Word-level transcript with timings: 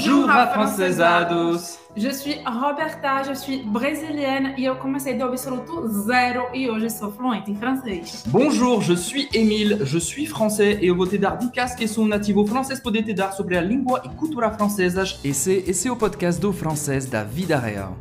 Bonjour, 0.00 0.30
afrancesados! 0.30 1.78
Je 1.94 2.08
suis 2.08 2.36
Roberta, 2.46 3.22
je 3.22 3.34
suis 3.34 3.58
brésilienne 3.58 4.54
e 4.56 4.64
eu 4.64 4.74
comecei 4.76 5.12
do 5.12 5.24
absoluto 5.24 5.86
zero 6.06 6.46
e 6.54 6.70
hoje 6.70 6.88
sou 6.88 7.12
fluente 7.12 7.50
em 7.50 7.54
francês. 7.54 8.24
Bonjour, 8.28 8.80
je 8.80 8.94
suis 8.94 9.28
Émile, 9.34 9.80
je 9.84 9.98
suis 9.98 10.24
français 10.24 10.78
e 10.80 10.86
eu 10.86 10.96
vou 10.96 11.06
te 11.06 11.18
dar 11.18 11.36
dicas 11.36 11.74
que 11.74 11.86
são 11.86 12.06
nativo 12.06 12.46
francês 12.46 12.80
poder 12.80 13.02
te 13.02 13.12
dar 13.12 13.32
sobre 13.32 13.58
a 13.58 13.60
língua 13.60 14.00
e 14.06 14.08
cultura 14.16 14.50
francesas. 14.50 15.20
Esse, 15.22 15.64
esse 15.66 15.86
é 15.86 15.92
o 15.92 15.96
podcast 15.96 16.40
do 16.40 16.50
francês 16.50 17.04
da 17.04 17.22
vida 17.22 17.58
real. 17.58 17.94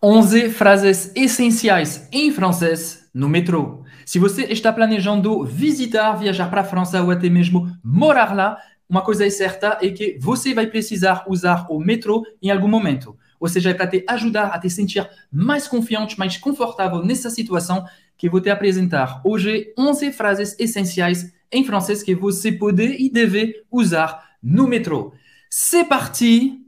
11 0.00 0.50
frases 0.50 1.10
essenciais 1.16 2.06
em 2.12 2.30
francês 2.30 3.10
no 3.12 3.28
metrô. 3.28 3.79
Se 4.10 4.18
você 4.18 4.42
está 4.46 4.72
planejando 4.72 5.44
visitar, 5.44 6.14
viajar 6.14 6.50
para 6.50 6.62
a 6.62 6.64
França 6.64 7.00
ou 7.00 7.12
até 7.12 7.30
mesmo 7.30 7.70
morar 7.80 8.34
lá, 8.34 8.58
uma 8.88 9.02
coisa 9.02 9.24
é 9.24 9.30
certa 9.30 9.78
é 9.80 9.88
que 9.90 10.18
você 10.20 10.52
vai 10.52 10.66
precisar 10.66 11.24
usar 11.28 11.64
o 11.70 11.78
metrô 11.78 12.24
em 12.42 12.50
algum 12.50 12.66
momento. 12.66 13.16
Ou 13.38 13.46
seja, 13.46 13.70
é 13.70 13.74
para 13.74 13.86
te 13.86 14.04
ajudar 14.08 14.48
a 14.48 14.58
te 14.58 14.68
sentir 14.68 15.08
mais 15.30 15.68
confiante, 15.68 16.18
mais 16.18 16.36
confortável 16.36 17.04
nessa 17.04 17.30
situação 17.30 17.84
que 18.18 18.28
vou 18.28 18.40
te 18.40 18.50
apresentar 18.50 19.20
hoje 19.24 19.72
11 19.78 20.10
frases 20.10 20.56
essenciais 20.58 21.32
em 21.52 21.64
francês 21.64 22.02
que 22.02 22.12
você 22.12 22.50
pode 22.50 22.82
e 22.82 23.08
deve 23.08 23.62
usar 23.70 24.28
no 24.42 24.66
metrô. 24.66 25.12
C'est 25.48 25.88
parti, 25.88 26.58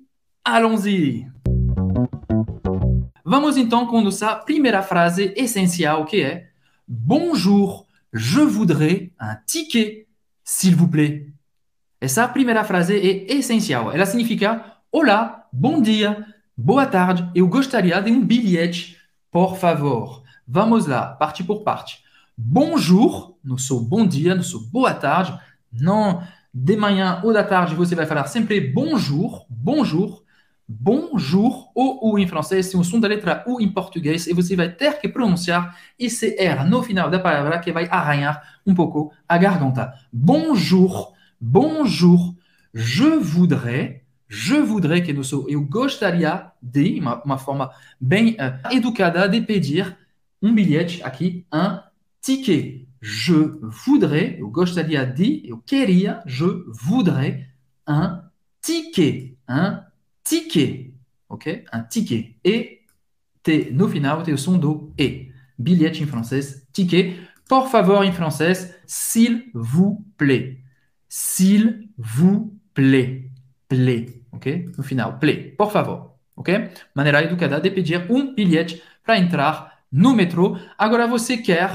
allons-y! 0.44 1.26
Vamos 3.24 3.56
então 3.56 3.84
com 3.88 4.00
nossa 4.00 4.32
primeira 4.36 4.80
frase 4.80 5.34
essencial 5.36 6.04
que 6.04 6.22
é 6.22 6.51
Bonjour, 6.88 7.86
je 8.12 8.40
voudrais 8.40 9.12
un 9.18 9.36
ticket, 9.46 10.08
s'il 10.44 10.76
vous 10.76 10.88
plaît. 10.88 11.32
Essa 12.00 12.26
primeira 12.26 12.64
frase 12.64 12.94
é 12.94 13.32
essencial. 13.32 13.92
Ela 13.92 14.06
significa 14.06 14.82
Olá, 14.90 15.48
bom 15.52 15.80
dia, 15.80 16.26
boa 16.54 16.84
tarde, 16.84 17.30
eu 17.34 17.48
gostaria 17.48 17.98
de 18.02 18.10
um 18.10 18.22
bilhete, 18.22 18.98
por 19.30 19.56
favor. 19.56 20.22
Vamos 20.46 20.86
lá, 20.86 21.06
parte 21.06 21.42
por 21.42 21.62
parte. 21.62 22.02
Bonjour, 22.36 23.38
no 23.42 23.58
sou 23.58 23.80
bom 23.80 24.06
dia, 24.06 24.34
no 24.34 24.42
sou 24.42 24.60
boa 24.60 24.92
tarde. 24.92 25.38
Não, 25.72 26.22
de 26.52 26.76
manhã 26.76 27.22
ou 27.24 27.32
da 27.32 27.42
tarde 27.42 27.74
você 27.74 27.94
vai 27.94 28.04
falar 28.04 28.26
sempre 28.26 28.60
bonjour, 28.60 29.46
bonjour. 29.48 30.21
Bonjour, 30.80 31.70
ou 31.74 31.98
ou 32.02 32.18
em 32.18 32.26
francês, 32.26 32.70
tem 32.70 32.80
o 32.80 32.84
som 32.84 32.98
da 32.98 33.08
letra 33.08 33.44
U 33.46 33.60
em 33.60 33.68
português, 33.68 34.26
e 34.26 34.32
você 34.32 34.56
vai 34.56 34.70
ter 34.70 34.98
que 35.00 35.08
pronunciar 35.08 35.76
esse 35.98 36.34
R 36.38 36.64
no 36.64 36.82
final 36.82 37.10
da 37.10 37.18
palavra 37.18 37.58
que 37.58 37.72
vai 37.72 37.86
arranhar 37.90 38.60
um 38.66 38.74
pouco 38.74 39.12
a 39.28 39.36
garganta. 39.38 39.92
Bonjour, 40.12 41.12
bonjour, 41.40 42.34
je 42.72 43.18
voudrais, 43.18 44.00
je 44.28 44.54
voudrais 44.54 45.02
que 45.02 45.22
sou, 45.22 45.48
eu 45.48 45.62
gostaria 45.62 46.50
de, 46.62 46.98
uma, 47.00 47.22
uma 47.22 47.38
forma 47.38 47.70
bem 48.00 48.36
uh, 48.40 48.74
educada 48.74 49.28
de 49.28 49.40
pedir 49.42 49.96
um 50.40 50.54
bilhete 50.54 51.02
aqui, 51.02 51.46
ticket. 52.20 52.86
Je 53.00 53.32
voudrais, 53.84 54.38
eu 54.38 54.48
gostaria 54.48 55.04
de, 55.04 55.42
eu 55.44 55.58
queria, 55.58 56.22
je 56.24 56.44
voudrais 56.68 57.46
un 57.86 58.22
ticket, 58.60 59.36
un 59.48 59.82
ticket, 60.24 60.94
ok? 61.28 61.64
Un 61.72 61.82
ticket. 61.84 62.36
Et 62.44 62.82
T 63.42 63.70
no 63.72 63.88
final 63.88 64.22
tem 64.22 64.34
o 64.34 64.38
som 64.38 64.58
do 64.58 64.92
E. 64.98 65.30
Bilhete 65.58 66.02
em 66.02 66.06
francês, 66.06 66.66
ticket. 66.72 67.16
Por 67.48 67.68
favor 67.68 68.04
em 68.04 68.12
francês, 68.12 68.74
s'il 68.86 69.50
vous 69.52 70.04
plaît. 70.16 70.58
S'il 71.08 71.88
vous 71.98 72.56
plaît. 72.72 73.30
Plaît, 73.68 74.22
ok? 74.32 74.70
No 74.76 74.82
final, 74.82 75.18
plaît. 75.18 75.54
Por 75.56 75.70
favor, 75.70 76.18
ok? 76.36 76.70
Maneira 76.94 77.22
educada 77.22 77.60
de 77.60 77.70
pedir 77.70 78.10
um 78.10 78.34
bilhete 78.34 78.82
para 79.04 79.18
entrar 79.18 79.84
no 79.90 80.14
metrô. 80.14 80.56
Agora 80.78 81.06
você 81.06 81.36
quer 81.36 81.70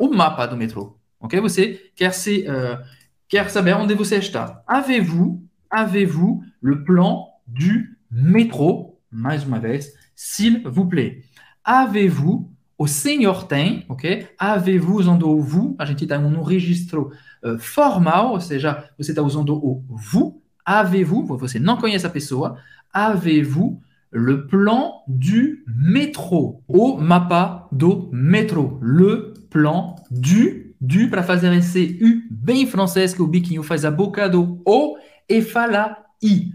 o 0.00 0.08
mapa 0.08 0.46
do 0.46 0.56
metrô, 0.56 0.98
ok? 1.20 1.40
Você 1.40 1.90
quer 1.94 2.12
se 2.12 2.46
uh, 2.48 2.82
quer 3.28 3.50
saber 3.50 3.74
onde 3.74 3.94
você 3.94 4.16
está. 4.16 4.62
Avez-vous, 4.66 5.42
avez-vous 5.70 6.42
le 6.62 6.84
plan 6.84 7.33
du 7.54 7.96
métro, 8.10 8.98
mais 9.10 9.44
uma 9.44 9.58
vez, 9.58 9.92
s'il 10.14 10.62
vous 10.66 10.86
plaît. 10.86 11.22
Avez-vous, 11.64 12.50
o 12.76 12.86
senhor 12.86 13.46
tem, 13.46 13.84
ok? 13.88 14.26
Avez-vous 14.38 14.98
usando 15.00 15.28
o 15.28 15.40
vous, 15.40 15.76
a 15.78 15.84
gente 15.84 16.04
está 16.04 16.18
num 16.18 16.42
registro 16.42 17.12
uh, 17.44 17.58
formal, 17.58 18.32
ou 18.32 18.40
seja, 18.40 18.90
você 18.98 19.12
está 19.12 19.22
usando 19.22 19.54
o 19.54 19.84
vous. 19.88 20.42
Avez-vous, 20.64 21.24
você 21.38 21.58
não 21.58 21.76
conhece 21.76 22.06
a 22.06 22.10
pessoa, 22.10 22.58
avez-vous 22.92 23.80
le 24.10 24.46
plan 24.46 25.02
du 25.08 25.64
métro, 25.66 26.62
o 26.68 26.96
mapa 26.96 27.68
do 27.72 28.08
métro, 28.12 28.78
le 28.80 29.34
plan 29.50 29.96
du, 30.10 30.74
du 30.80 31.08
para 31.08 31.22
fazer 31.22 31.52
esse 31.52 31.98
U 32.00 32.22
bem 32.30 32.66
francês 32.66 33.12
que 33.12 33.22
o 33.22 33.26
biquinho 33.26 33.62
faz 33.62 33.84
a 33.84 33.90
boca 33.90 34.28
do 34.28 34.62
O 34.64 34.96
e 35.28 35.42
fala 35.42 35.96
I. 36.22 36.52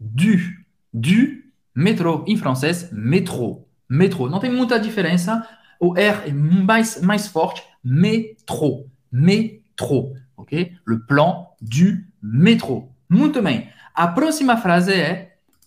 Du, 0.00 0.66
du 0.92 1.52
métro. 1.74 2.24
Em 2.26 2.36
francês, 2.36 2.90
métro. 2.92 3.66
Métro. 3.88 4.28
Não 4.28 4.38
tem 4.38 4.50
muita 4.50 4.78
diferença. 4.78 5.46
O 5.80 5.94
R 5.94 6.28
é 6.28 6.32
mais, 6.32 7.00
mais 7.02 7.26
forte. 7.26 7.62
Métro. 7.82 8.86
Métro. 9.10 10.14
Ok? 10.36 10.72
Le 10.84 11.00
plan 11.00 11.48
du 11.60 12.06
métro. 12.22 12.88
Muito 13.08 13.42
bem. 13.42 13.68
A 13.94 14.08
próxima 14.08 14.56
frase 14.56 14.92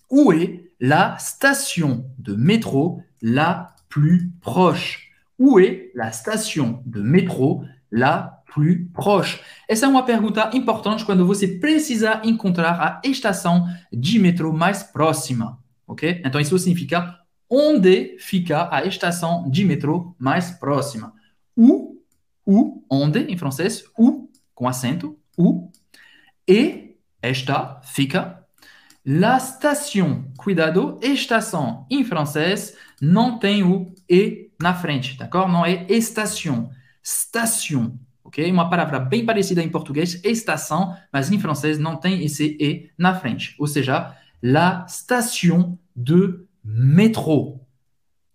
Où 0.09 0.31
est 0.31 0.63
la 0.79 1.17
station 1.17 2.05
de 2.17 2.35
métro 2.35 3.03
la 3.21 3.75
plus 3.89 4.31
proche? 4.41 5.11
Où 5.39 5.59
est 5.59 5.91
la 5.93 6.11
station 6.11 6.81
de 6.85 7.01
métro 7.01 7.63
la 7.91 8.36
plus 8.53 8.77
proche? 8.93 9.39
Essa 9.67 9.85
é 9.85 9.89
uma 9.89 10.03
pergunta 10.03 10.49
importante 10.53 11.05
quando 11.05 11.25
você 11.25 11.47
precisa 11.47 12.21
encontrar 12.23 13.01
a 13.03 13.07
estação 13.07 13.65
de 13.91 14.19
metrô 14.19 14.53
mais 14.53 14.83
próxima, 14.83 15.59
ok? 15.85 16.21
Então 16.25 16.39
isso 16.39 16.57
significa 16.57 17.19
onde 17.49 18.17
fica 18.19 18.67
a 18.73 18.85
estação 18.85 19.49
de 19.49 19.63
metrô 19.63 20.15
mais 20.19 20.51
próxima. 20.51 21.13
Onde 22.89 23.19
em 23.19 23.37
francês, 23.37 23.83
où 23.97 24.29
com 24.53 24.67
acento, 24.67 25.17
où 25.37 25.71
e 26.47 26.95
esta 27.21 27.81
fica 27.83 28.37
La 29.09 29.39
station, 29.39 30.33
cuidado, 30.37 30.99
estação 31.01 31.87
em 31.89 32.03
francês 32.03 32.75
não 33.01 33.39
tem 33.39 33.63
o 33.63 33.93
e 34.09 34.51
na 34.61 34.73
frente, 34.73 35.17
d'accord? 35.17 35.49
Não 35.49 35.65
é 35.65 35.85
estação, 35.87 36.69
station 37.01 37.97
ok? 38.27 38.51
Uma 38.51 38.69
palavra 38.69 38.99
bem 38.99 39.25
parecida 39.25 39.63
em 39.63 39.69
português, 39.69 40.21
estação, 40.23 40.95
mas 41.11 41.31
em 41.31 41.39
francês 41.39 41.79
não 41.79 41.95
tem 41.95 42.23
esse 42.23 42.57
E 42.59 42.91
na 42.97 43.15
frente. 43.15 43.55
Ou 43.57 43.65
seja, 43.65 44.15
la 44.43 44.85
station 44.87 45.77
de 45.95 46.39
métro. 46.63 47.61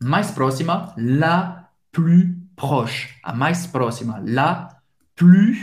Mais 0.03 0.31
próxima, 0.31 0.95
la 0.97 1.69
plus 1.93 2.27
proche. 2.57 3.11
A 3.23 3.35
mais 3.35 3.67
próxima, 3.67 4.21
la 4.27 4.81
plus 5.15 5.59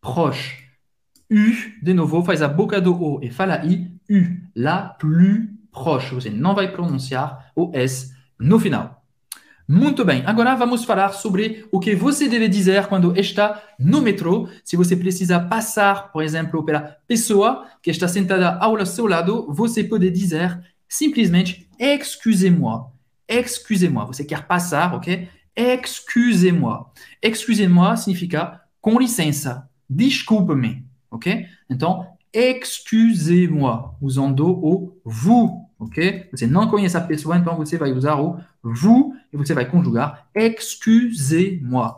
proche. 0.00 0.58
U, 1.30 1.36
de 1.82 1.94
novo, 1.94 2.22
faz 2.24 2.42
a 2.42 2.48
boca 2.48 2.80
do 2.80 3.00
O 3.00 3.20
e 3.22 3.30
fala 3.30 3.64
I. 3.64 3.96
U, 4.10 4.36
la 4.56 4.82
plus 4.98 5.48
proche. 5.70 6.14
Você 6.14 6.30
não 6.30 6.54
vai 6.54 6.70
pronunciar 6.70 7.50
o 7.54 7.70
S 7.72 8.12
no 8.38 8.58
final. 8.58 9.01
Muito 9.74 10.04
bem, 10.04 10.22
agora 10.26 10.54
vamos 10.54 10.84
falar 10.84 11.14
sobre 11.14 11.66
o 11.72 11.80
que 11.80 11.94
você 11.94 12.28
deve 12.28 12.46
dizer 12.46 12.88
quando 12.88 13.18
está 13.18 13.62
no 13.78 14.02
metrô. 14.02 14.46
Se 14.62 14.76
você 14.76 14.94
precisa 14.94 15.40
passar, 15.40 16.12
por 16.12 16.22
exemplo, 16.22 16.62
pela 16.62 16.98
pessoa 17.08 17.66
que 17.82 17.90
está 17.90 18.06
sentada 18.06 18.58
ao 18.58 18.84
seu 18.84 19.06
lado, 19.06 19.50
você 19.50 19.82
pode 19.82 20.10
dizer 20.10 20.60
simplesmente 20.86 21.66
excusez-moi. 21.78 22.82
Excusez-moi. 23.26 24.04
Você 24.08 24.26
quer 24.26 24.46
passar, 24.46 24.94
ok? 24.94 25.26
Excusez-moi. 25.56 26.84
Excusez-moi 27.22 27.96
significa 27.96 28.60
com 28.78 28.98
licença, 28.98 29.70
desculpe-me, 29.88 30.84
ok? 31.10 31.46
Então, 31.70 32.06
excusez-moi, 32.30 33.88
usando 34.02 34.50
o 34.50 35.00
vous, 35.02 35.61
ok? 35.84 36.28
Você 36.32 36.46
não 36.46 36.68
conhece 36.68 36.96
a 36.96 37.00
pessoa, 37.00 37.36
então 37.36 37.56
você 37.56 37.78
vai 37.78 37.92
usar 37.92 38.20
o 38.20 38.40
vous 38.62 39.14
e 39.32 39.36
você 39.36 39.54
vai 39.54 39.66
conjugar 39.66 40.28
excusez-moi. 40.34 41.92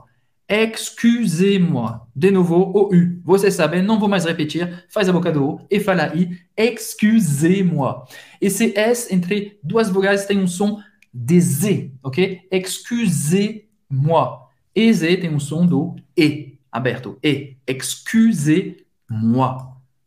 Excusez-moi. 0.46 2.00
De 2.14 2.30
novo, 2.30 2.56
o 2.56 2.94
U. 2.94 3.20
Você 3.24 3.50
sabe, 3.50 3.80
não 3.80 3.98
vou 3.98 4.08
mais 4.08 4.26
repetir. 4.26 4.84
Faz 4.88 5.08
a 5.08 5.12
boca 5.12 5.32
do 5.32 5.44
O 5.44 5.60
e 5.70 5.80
fala 5.80 6.14
I. 6.14 6.38
Excusez-moi. 6.56 8.02
Esse 8.40 8.78
S 8.78 9.12
entre 9.14 9.58
duas 9.62 9.88
vogais 9.88 10.26
tem 10.26 10.38
um 10.38 10.46
som 10.46 10.80
de 11.12 11.40
Z, 11.40 11.92
ok? 12.02 12.40
Excusez-moi. 12.50 14.38
E 14.74 14.92
Z 14.92 15.16
tem 15.16 15.34
um 15.34 15.40
som 15.40 15.64
do 15.64 15.96
E. 16.16 16.54
aberto. 16.74 17.16
E, 17.22 17.56
excusez-moi. 17.66 19.56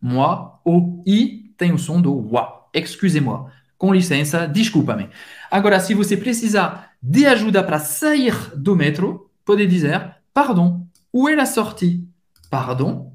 Moi, 0.01 0.51
o 0.65 1.01
i 1.07 1.53
tem 1.57 1.71
o 1.71 1.77
som 1.77 2.01
do 2.01 2.13
wa. 2.13 2.67
Excusez-moi. 2.73 3.49
Com 3.77 3.93
licença, 3.93 4.47
desculpa-me. 4.47 5.09
Agora, 5.51 5.79
se 5.79 5.93
você 5.93 6.17
precisar 6.17 6.93
de 7.01 7.25
ajuda 7.25 7.63
para 7.63 7.79
sair 7.79 8.33
do 8.55 8.75
metro, 8.75 9.29
pode 9.45 9.65
dizer 9.67 10.15
pardon. 10.33 10.87
Où 11.13 11.29
est 11.29 11.35
la 11.35 11.45
sortie? 11.45 12.07
Pardon. 12.49 13.13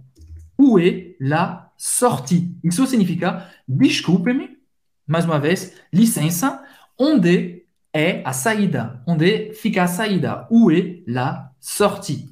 Où 0.58 0.78
est 0.78 1.16
la 1.20 1.72
sortie? 1.76 2.56
Isso 2.62 2.86
significa 2.86 3.48
desculpe-me. 3.68 4.58
Mais 5.06 5.24
uma 5.24 5.38
vez, 5.38 5.74
licença. 5.92 6.62
Onde 6.98 7.64
é 7.92 8.22
a 8.24 8.32
saída? 8.32 9.02
Onde 9.06 9.52
fica 9.54 9.82
a 9.82 9.88
saída? 9.88 10.46
Où 10.50 10.70
est 10.70 11.02
la 11.06 11.52
sortie? 11.60 12.30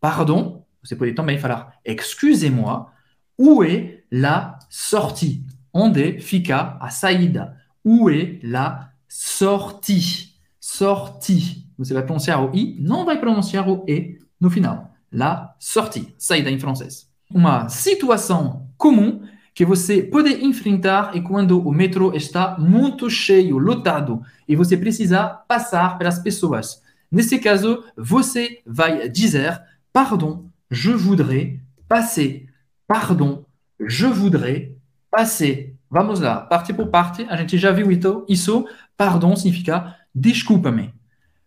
Pardon. 0.00 0.64
Você 0.82 0.96
pode 0.96 1.12
também 1.12 1.38
falar 1.38 1.78
excusez-moi. 1.84 2.92
Où 3.38 3.64
est 3.64 4.04
la 4.10 4.58
sortie? 4.68 5.44
Onde 5.72 6.20
fica 6.20 6.76
a 6.80 6.90
saída? 6.90 7.59
Où 7.84 8.10
est 8.10 8.40
la 8.42 8.90
sortie? 9.08 10.34
Sortie. 10.60 11.66
Você 11.78 11.94
vai 11.94 12.04
pronunciar 12.04 12.44
o 12.44 12.54
i, 12.54 12.76
não 12.80 13.04
vai 13.04 13.18
pronunciar 13.18 13.68
o 13.68 13.84
e 13.88 14.18
no 14.40 14.50
final. 14.50 14.94
La 15.10 15.54
sortie. 15.58 16.14
Saída 16.18 16.50
em 16.50 16.58
francês. 16.58 17.08
Uma 17.32 17.68
situação 17.68 18.68
comum 18.76 19.22
que 19.54 19.64
você 19.64 20.02
pode 20.02 20.44
enfrentar 20.44 21.16
é 21.16 21.20
quando 21.20 21.60
o 21.60 21.72
metrô 21.72 22.14
está 22.14 22.58
muito 22.58 23.10
cheio, 23.10 23.58
lotado, 23.58 24.22
e 24.48 24.54
você 24.54 24.76
precisa 24.76 25.28
passar 25.28 25.98
pelas 25.98 26.18
pessoas. 26.18 26.82
Nesse 27.10 27.38
caso, 27.38 27.84
você 27.96 28.60
vai 28.64 29.08
dizer: 29.08 29.60
Pardon, 29.92 30.48
je 30.70 30.92
voudrais 30.92 31.58
passer. 31.88 32.46
Pardon, 32.86 33.44
je 33.80 34.06
voudrais 34.06 34.70
passer. 35.10 35.74
Vamos 35.90 36.20
lá, 36.20 36.40
parte 36.40 36.72
por 36.72 36.88
parte. 36.88 37.26
A 37.28 37.36
gente 37.36 37.58
já 37.58 37.72
viu 37.72 37.88
isso. 38.28 38.66
Pardon 38.96 39.34
significa 39.34 39.96
desculpa-me. 40.14 40.94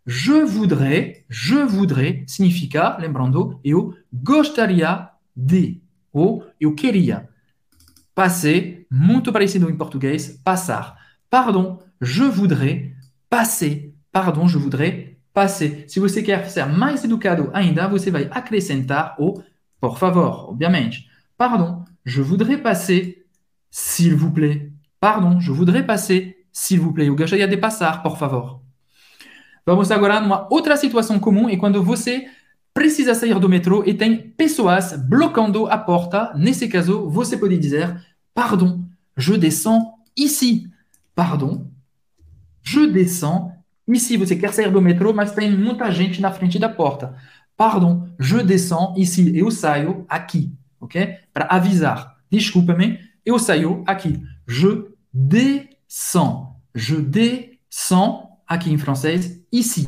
Je 0.05 0.43
voudrais, 0.43 1.23
je 1.29 1.63
voudrais 1.63 2.29
significa, 2.29 2.97
lembrando, 2.97 3.59
eu 3.63 3.95
gostaria 4.11 5.09
de, 5.35 5.81
ou 6.11 6.45
eu 6.59 6.75
queria. 6.75 7.29
Passer, 8.13 8.85
muito 8.91 9.31
parecido 9.31 9.69
em 9.69 9.77
português, 9.77 10.39
passar. 10.43 10.97
Pardon, 11.29 11.81
je 12.01 12.23
voudrais 12.23 12.91
passer. 13.29 13.93
Pardon, 14.11 14.47
je 14.47 14.57
voudrais 14.57 15.15
passer. 15.33 15.85
Se 15.87 15.99
você 15.99 16.21
quer 16.21 16.49
ser 16.49 16.65
mais 16.65 17.03
educado 17.03 17.49
ainda, 17.53 17.87
você 17.87 18.11
vai 18.11 18.27
acrescentar 18.29 19.15
o 19.17 19.41
por 19.83 19.97
favor, 19.97 20.49
obviamente. 20.49 21.09
Pardon, 21.37 21.83
je 22.05 22.21
voudrais 22.21 22.61
passer, 22.61 23.22
s'il 23.73 24.15
vous 24.15 24.29
plaît. 24.29 24.71
Pardon, 24.99 25.39
je 25.39 25.51
voudrais 25.51 25.83
passer, 25.83 26.45
s'il 26.51 26.79
vous 26.79 26.93
plaît. 26.93 27.07
Eu 27.07 27.15
gostaria 27.15 27.47
de 27.47 27.57
passar, 27.57 28.03
por 28.03 28.19
favor. 28.19 28.61
Vamos 29.65 29.89
agora 29.89 30.21
numa 30.21 30.47
outra 30.51 30.77
situação 30.77 31.19
comum 31.19 31.49
é 31.49 31.57
quando 31.57 31.83
você 31.83 32.27
precisa 32.71 33.15
sair 33.15 33.39
do 33.39 33.49
metrô 33.49 33.83
e 33.83 33.95
tem 33.95 34.15
pessoas 34.15 34.93
bloqueando 34.93 35.65
a 35.65 35.77
porta. 35.77 36.31
Nesse 36.35 36.67
caso, 36.67 37.09
você 37.09 37.35
pode 37.35 37.57
dizer: 37.57 37.99
Pardon, 38.31 38.85
je 39.17 39.39
descends 39.39 39.87
ici. 40.15 40.69
Pardon, 41.15 41.65
je 42.61 42.85
descends 42.85 43.53
ici. 43.87 44.17
Você 44.17 44.35
quer 44.35 44.53
sair 44.53 44.69
do 44.69 44.81
metrô, 44.83 45.13
mas 45.13 45.31
tem 45.31 45.49
muita 45.49 45.89
gente 45.89 46.21
na 46.21 46.31
frente 46.31 46.59
da 46.59 46.69
porta. 46.69 47.15
Pardon, 47.57 48.07
je 48.19 48.43
descends 48.43 48.93
ici. 48.97 49.35
Eu 49.35 49.49
saio 49.49 50.05
aqui, 50.07 50.53
ok? 50.79 51.17
Para 51.33 51.45
avisar. 51.45 52.17
Desculpa-me, 52.29 52.99
eu 53.25 53.39
saio 53.39 53.83
aqui. 53.85 54.21
Je 54.47 54.85
descends. 55.13 56.55
Je 56.75 56.95
descends 56.95 58.29
aqui 58.47 58.71
em 58.71 58.77
francês, 58.77 59.41
ici. 59.51 59.87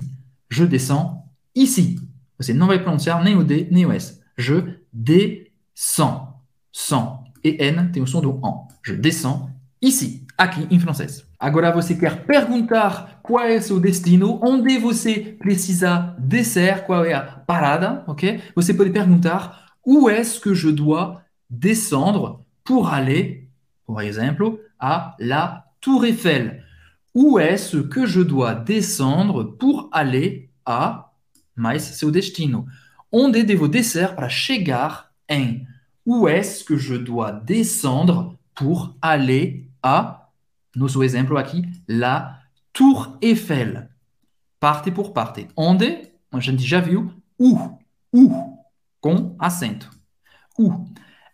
Je 0.49 0.65
descends 0.65 1.23
ici. 1.55 1.99
Você 2.37 2.53
não 2.53 2.67
vai 2.67 2.81
pronunciar 2.81 3.23
nem 3.23 3.35
o 3.35 3.43
D 3.43 3.67
nem 3.71 3.85
o 3.85 3.91
S. 3.91 4.21
Je 4.37 4.79
descends. 4.91 6.33
Sans 6.71 7.23
e 7.43 7.57
N 7.63 7.91
tem 7.91 8.03
o 8.03 8.07
som 8.07 8.21
do 8.21 8.39
en. 8.43 8.67
Je 8.85 8.95
descends 8.95 9.49
ici, 9.81 10.25
aqui 10.37 10.67
em 10.69 10.79
francês. 10.79 11.25
Agora 11.39 11.71
você 11.71 11.95
quer 11.95 12.25
perguntar 12.25 13.19
qual 13.21 13.45
é 13.45 13.59
seu 13.61 13.79
destino, 13.79 14.39
onde 14.43 14.77
você 14.77 15.35
precisa 15.37 16.15
descer, 16.17 16.85
qual 16.85 17.05
é 17.05 17.13
a 17.13 17.21
parada, 17.21 18.03
ok? 18.07 18.41
Você 18.55 18.73
pode 18.73 18.89
perguntar 18.89 19.73
où 19.85 20.09
est-ce 20.09 20.39
que 20.39 20.55
je 20.55 20.71
dois 20.71 21.17
descendre? 21.49 22.44
Pour 22.65 22.89
aller, 22.89 23.47
par 23.87 24.01
exemple, 24.01 24.59
à 24.79 25.15
la 25.19 25.71
Tour 25.79 26.03
Eiffel. 26.03 26.63
Où 27.13 27.39
est-ce 27.39 27.77
que 27.77 28.05
je 28.05 28.19
dois 28.19 28.55
descendre 28.55 29.43
pour 29.43 29.87
aller 29.93 30.49
a 30.65 31.13
mais 31.55 31.79
seu 31.79 32.11
destino? 32.11 32.65
Onde 33.11 33.45
devo 33.45 33.69
descer 33.69 34.13
para 34.15 34.27
chegar 34.27 35.13
em? 35.29 35.65
Où 36.05 36.27
est-ce 36.27 36.65
que 36.65 36.75
je 36.75 36.95
dois 36.95 37.31
descendre 37.31 38.35
pour 38.53 38.95
aller 39.01 39.69
à, 39.81 40.29
nosso 40.75 41.01
exemplo 41.03 41.37
aqui, 41.37 41.63
la 41.87 42.39
Tour 42.73 43.17
Eiffel? 43.21 43.89
Parte 44.59 44.91
por 44.91 45.13
parte. 45.13 45.47
Onde? 45.55 46.11
A 46.31 46.39
gente 46.39 46.63
já 46.63 46.81
viu. 46.81 47.13
Où? 47.39 47.79
Où? 48.11 48.57
Com 48.99 49.35
acento. 49.39 49.89
Où? 50.57 50.85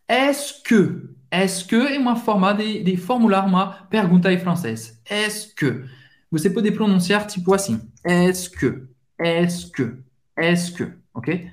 Est-ce 0.07 0.61
que? 0.61 1.15
Est-ce 1.31 1.63
que 1.63 1.75
é 1.75 1.97
uma 1.97 2.15
forma 2.15 2.53
de, 2.53 2.83
de 2.83 2.97
formular 2.97 3.45
uma 3.45 3.85
pergunta 3.89 4.31
em 4.31 4.37
francês. 4.37 4.99
Est-ce 5.09 5.53
que? 5.55 5.85
Você 6.29 6.49
pode 6.49 6.71
pronunciar 6.71 7.25
tipo 7.25 7.53
assim. 7.53 7.79
Est-ce 8.05 8.49
que? 8.49 8.87
Est-ce 9.17 9.71
que? 9.71 10.03
Est-ce 10.37 10.71
que? 10.71 10.91
Ok? 11.13 11.47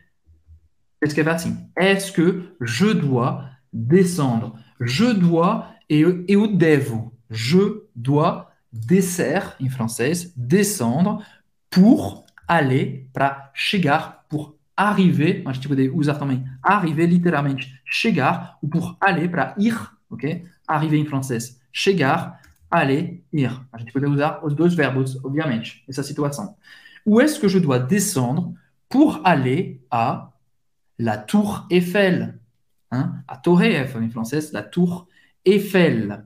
Escreve 1.01 1.29
assim. 1.29 1.57
Est-ce 1.77 2.11
que 2.13 2.57
je 2.61 2.87
dois 2.87 3.45
descendre? 3.73 4.59
Je 4.81 5.13
dois 5.13 5.69
et 5.89 6.01
eu 6.01 6.49
devo. 6.49 7.13
Je 7.31 7.85
dois 7.95 8.51
descer, 8.73 9.41
em 9.61 9.69
francês, 9.69 10.33
descendre 10.37 11.23
pour 11.71 12.27
aller, 12.47 13.09
para 13.13 13.51
chegar, 13.55 14.18
arriver. 14.79 15.43
A 15.45 15.53
gente 15.53 15.67
pode 15.67 15.91
usar 15.91 16.15
também 16.15 16.45
arriver, 16.63 17.07
literalmente 17.07 17.75
chegar, 17.85 18.57
ou 18.63 18.69
pour 18.69 18.97
aller, 19.01 19.29
para 19.29 19.55
ir, 19.59 19.77
ok? 20.09 20.45
Arriver 20.67 20.99
em 20.99 21.05
francês, 21.05 21.61
chegar, 21.73 22.41
aller, 22.71 23.25
ir. 23.33 23.51
A 23.73 23.79
gente 23.79 23.93
pode 23.93 24.07
usar 24.07 24.41
os 24.45 24.55
dois 24.55 24.75
verbos, 24.75 25.23
obviamente, 25.25 25.83
nessa 25.89 26.05
situação. 26.05 26.57
Où 27.05 27.21
est-ce 27.21 27.41
que 27.41 27.49
je 27.49 27.59
dois 27.59 27.81
descendre 27.81 28.55
pour 28.89 29.21
aller 29.25 29.81
à 29.91 30.31
la 30.97 31.19
Tour 31.19 31.67
Eiffel? 31.71 32.39
Hein? 32.93 33.13
A 33.27 33.37
Torre 33.37 33.67
Eiffel, 33.67 34.03
em 34.03 34.11
francês, 34.11 34.53
la 34.53 34.63
Tour 34.63 35.09
Eiffel. 35.45 36.23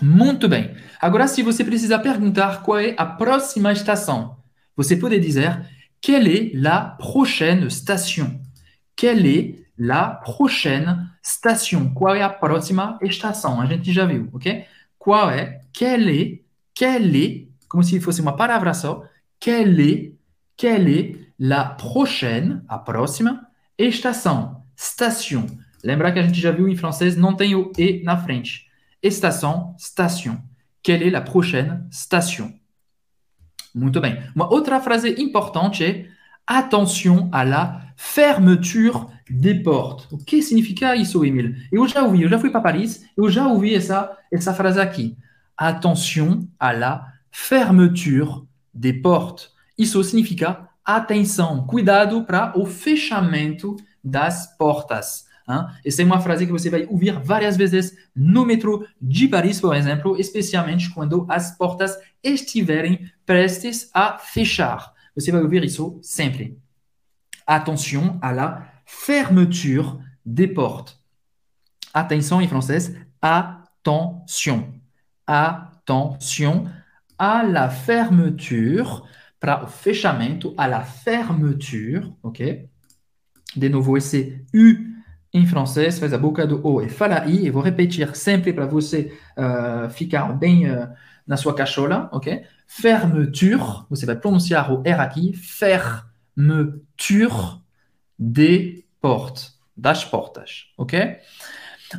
Muito 0.00 0.48
bem. 0.48 0.74
Agora, 1.00 1.28
se 1.28 1.42
você 1.42 1.62
precisa 1.64 1.98
perguntar 1.98 2.62
qual 2.62 2.78
é 2.78 2.94
a 2.96 3.04
próxima 3.04 3.72
estação, 3.72 4.38
você 4.74 4.96
pode 4.96 5.20
dizer 5.20 5.66
quelle 6.02 6.26
est 6.26 6.50
la 6.54 6.96
prochaine 6.98 7.70
station? 7.70 8.40
Quelle 8.96 9.24
est 9.24 9.54
la 9.78 10.20
prochaine 10.24 11.08
station? 11.22 11.94
Qual 11.94 12.16
é 12.16 12.22
a 12.22 12.28
próxima 12.28 12.98
estação? 13.00 13.60
A 13.60 13.66
gente 13.66 13.92
já 13.92 14.04
viu, 14.04 14.28
ok? 14.32 14.66
Qual 14.98 15.30
é? 15.30 15.60
Quelle 15.72 16.10
est? 16.10 16.44
Quelle 16.74 17.16
est? 17.16 17.48
Como 17.68 17.84
se 17.84 18.00
fosse 18.00 18.20
uma 18.20 18.36
palavra 18.36 18.74
só. 18.74 19.04
Quelle 19.38 19.80
est? 19.80 20.14
Quelle 20.56 20.88
est 20.88 21.16
la 21.38 21.64
prochaine, 21.64 22.62
a 22.68 22.78
próxima, 22.78 23.46
estação? 23.78 24.64
Station. 24.76 25.46
Lembra 25.84 26.12
que 26.12 26.18
a 26.18 26.22
gente 26.22 26.40
já 26.40 26.50
viu 26.50 26.68
em 26.68 26.76
francês, 26.76 27.16
não 27.16 27.34
tem 27.36 27.54
o 27.54 27.72
E 27.78 28.02
na 28.02 28.16
frente. 28.16 28.66
Estação, 29.00 29.74
station. 29.78 30.36
Quelle 30.82 31.04
est 31.04 31.12
la 31.12 31.20
prochaine 31.20 31.86
station? 31.92 32.52
Muito 33.74 34.00
bem. 34.00 34.22
Uma 34.34 34.52
outra 34.52 34.80
frase 34.80 35.14
importante 35.20 35.84
é 35.84 36.06
attention 36.46 37.28
à 37.32 37.42
la 37.42 37.82
fermeture 37.96 39.06
des 39.28 39.62
portes. 39.62 40.06
O 40.10 40.18
que 40.18 40.42
significa 40.42 40.94
isso, 40.94 41.24
Emile? 41.24 41.56
Eu 41.70 41.86
já 41.88 42.02
ouvi, 42.02 42.22
eu 42.22 42.28
já 42.28 42.38
fui 42.38 42.50
para 42.50 42.60
Paris, 42.60 43.04
eu 43.16 43.30
já 43.30 43.46
ouvi 43.46 43.74
essa, 43.74 44.10
essa 44.30 44.52
frase 44.52 44.80
aqui. 44.80 45.16
Attention 45.56 46.46
à 46.58 46.72
la 46.72 47.12
fermeture 47.30 48.42
des 48.74 49.00
portes. 49.00 49.50
Isso 49.78 50.02
significa 50.04 50.68
atenção, 50.84 51.66
cuidado 51.66 52.24
para 52.24 52.52
o 52.58 52.66
fechamento 52.66 53.76
das 54.02 54.56
portas. 54.56 55.26
Hein? 55.48 55.66
Essa 55.84 56.02
é 56.02 56.04
uma 56.04 56.20
frase 56.20 56.46
que 56.46 56.52
você 56.52 56.70
vai 56.70 56.86
ouvir 56.86 57.18
várias 57.20 57.56
vezes 57.56 57.96
no 58.14 58.44
metrô 58.44 58.86
de 59.00 59.28
Paris, 59.28 59.60
por 59.60 59.74
exemplo, 59.74 60.18
especialmente 60.18 60.90
quando 60.90 61.26
as 61.28 61.56
portas 61.56 61.96
estiverem 62.22 63.10
prestes 63.26 63.90
a 63.92 64.18
fechar. 64.18 64.92
Você 65.14 65.30
vai 65.30 65.42
ouvir 65.42 65.64
isso 65.64 65.98
sempre. 66.02 66.58
Attention 67.46 68.18
à 68.20 68.32
la 68.32 68.72
fermeture 68.84 69.98
des 70.24 70.48
portes. 70.48 70.96
Attention 71.92 72.40
en 72.40 72.48
français, 72.48 72.94
attention. 73.20 74.72
Attention 75.26 76.68
à 77.18 77.42
la 77.42 77.68
fermeture, 77.68 79.02
para 79.38 79.64
o 79.64 79.66
fechamento, 79.66 80.54
à 80.56 80.66
la 80.66 80.82
fermeture, 80.82 82.12
ok? 82.22 82.68
De 83.56 83.68
novo, 83.68 83.96
esse 83.96 84.44
U 84.54 84.91
em 85.32 85.46
francês 85.46 85.98
faz 85.98 86.12
a 86.12 86.18
boca 86.18 86.46
do 86.46 86.64
O 86.66 86.82
e 86.82 86.88
fala 86.88 87.26
I, 87.26 87.46
e 87.46 87.50
vou 87.50 87.62
repetir 87.62 88.14
sempre 88.14 88.52
para 88.52 88.66
você 88.66 89.18
uh, 89.36 89.88
ficar 89.90 90.32
bem 90.34 90.70
uh, 90.70 90.88
na 91.26 91.36
sua 91.36 91.54
cachola, 91.54 92.08
ok? 92.12 92.44
Fermeture, 92.66 93.84
você 93.88 94.04
vai 94.04 94.16
pronunciar 94.16 94.72
o 94.72 94.82
R 94.84 95.00
aqui, 95.00 95.32
fermeture 95.32 95.92
des 98.18 98.84
portes, 99.00 99.58
das 99.76 100.04
portas, 100.04 100.66
ok? 100.76 101.16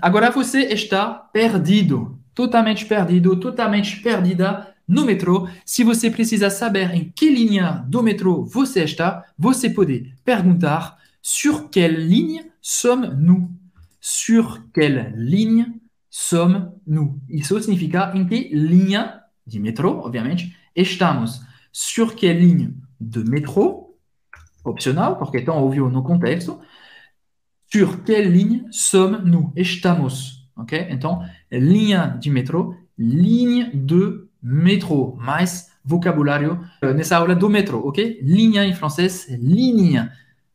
Agora 0.01 0.29
você 0.31 0.61
está 0.61 1.13
perdido, 1.13 2.19
totalmente 2.33 2.85
perdido, 2.85 3.35
totalmente 3.35 3.99
perdida 4.01 4.73
no 4.87 5.05
metrô. 5.05 5.47
Se 5.65 5.83
você 5.83 6.09
precisa 6.09 6.49
saber 6.49 6.93
em 6.93 7.11
que 7.15 7.29
linha 7.29 7.83
do 7.87 8.03
metrô 8.03 8.43
você 8.43 8.83
está, 8.83 9.23
você 9.37 9.69
pode 9.69 10.13
perguntar 10.23 10.97
sur 11.21 11.69
quelle 11.69 11.97
ligne 11.97 12.52
sommes-nous? 12.63 13.51
Sur 13.99 14.71
quelle 14.73 15.13
ligne 15.15 15.79
sommes-nous? 16.09 17.19
Isso 17.29 17.59
significa 17.59 18.11
em 18.15 18.25
que 18.25 18.49
linha 18.53 19.21
de 19.45 19.59
metrô, 19.59 19.99
obviamente, 19.99 20.55
estamos. 20.75 21.41
Sur 21.71 22.15
quelle 22.15 22.39
ligne 22.39 22.73
de 22.99 23.23
metrô 23.23 23.83
Opcional, 24.65 25.17
porque 25.17 25.39
estão 25.39 25.61
ouviu 25.61 25.89
no 25.89 26.03
contexto. 26.03 26.61
Sur 27.69 28.01
quelle 28.03 28.29
ligne 28.29 28.65
sommes-nous? 28.71 29.51
Estamos. 29.57 30.49
Ok? 30.55 30.87
Então, 30.89 31.21
linha 31.51 32.17
de 32.19 32.29
metrô, 32.29 32.73
linha 32.97 33.69
de 33.73 34.25
metrô. 34.41 35.17
Mais 35.17 35.69
vocabulário 35.83 36.63
nessa 36.95 37.17
aula 37.17 37.35
do 37.35 37.49
metrô, 37.49 37.79
ok? 37.79 38.21
Linha 38.21 38.63
em 38.63 38.73
francês, 38.73 39.27
linha. 39.29 40.13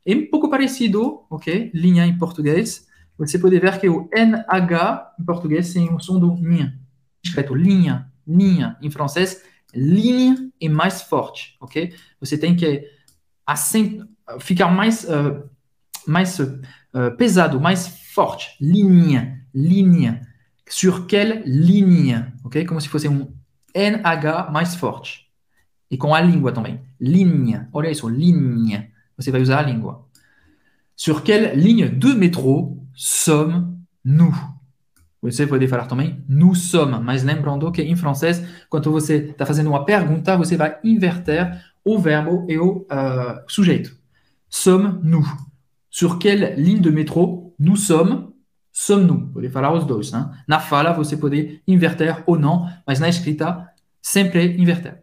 É 0.09 0.15
um 0.15 0.25
pouco 0.31 0.49
parecido, 0.49 1.27
ok? 1.29 1.71
Linha 1.75 2.07
em 2.07 2.17
português. 2.17 2.89
Você 3.19 3.39
pode 3.39 3.61
ver 3.61 3.79
que 3.79 3.91
o 3.91 4.09
NH 4.11 5.13
em 5.21 5.25
português 5.25 5.71
tem 5.75 5.95
o 5.95 6.01
som 6.01 6.19
do 6.19 6.35
linha. 6.37 6.81
Escrito 7.23 7.55
linha, 7.55 8.11
linha. 8.27 8.79
Em 8.81 8.91
francês, 8.91 9.43
linha 9.75 10.51
é 10.59 10.67
mais 10.67 11.03
forte, 11.03 11.59
ok? 11.61 11.95
Você 12.21 12.39
tem 12.39 12.57
que 12.57 12.91
ficar 14.41 14.69
mais, 14.69 15.05
uh, 15.05 15.47
mais 16.07 16.39
uh, 16.39 16.59
pesado, 17.19 17.61
mais 17.61 17.87
forte. 18.15 18.57
Linha, 18.59 19.45
linha. 19.55 20.27
Sur 20.67 21.07
quelle 21.07 21.43
ligne, 21.45 22.33
ok? 22.43 22.65
Como 22.65 22.81
se 22.81 22.89
fosse 22.89 23.09
um 23.09 23.31
NH 23.75 24.51
mais 24.51 24.75
forte. 24.75 25.29
E 25.91 25.99
com 25.99 26.15
a 26.15 26.21
língua 26.23 26.51
também. 26.51 26.81
Linha. 26.99 27.69
Olha 27.75 27.91
isso, 27.91 28.09
linha. 28.09 28.91
Você 29.19 29.31
vai 29.31 29.43
usar 29.43 29.59
a 29.59 29.63
língua. 29.63 30.07
Sur 30.97 31.23
quelle 31.23 31.55
ligne 31.55 31.89
de 31.89 32.15
métro 32.15 32.79
sommes-nous? 32.95 34.35
Você 35.21 35.47
pode 35.47 35.67
falar 35.67 35.87
também 35.87 36.25
nous 36.29 36.55
sommes, 36.55 37.01
mas 37.03 37.25
lembrando 37.25 37.71
que 37.73 37.83
em 37.83 37.97
francês, 37.97 38.43
quando 38.71 38.91
você 38.93 39.17
está 39.17 39.45
fazendo 39.45 39.69
uma 39.69 39.85
pergunta, 39.85 40.37
você 40.37 40.57
vai 40.57 40.79
inverter 40.85 41.61
o 41.85 41.99
verbo 41.99 42.47
e 42.49 42.57
o 42.59 42.79
uh, 42.83 43.43
sujeito. 43.49 43.97
Sommes-nous? 44.49 45.27
Sur 45.91 46.19
quelle 46.19 46.55
ligne 46.57 46.81
de 46.81 46.91
métro 46.91 47.53
nous 47.59 47.77
sommes? 47.77 48.29
Sommes-nous? 48.73 49.33
Pode 49.33 49.49
falar 49.49 49.73
os 49.73 49.85
dois. 49.85 50.13
Né? 50.13 50.31
Na 50.47 50.61
fala, 50.61 50.93
você 50.93 51.17
pode 51.17 51.61
inverter 51.67 52.23
ou 52.27 52.39
não, 52.39 52.69
mas 52.87 53.01
na 53.01 53.09
escrita, 53.09 53.69
sempre 54.01 54.57
inverter. 54.57 55.03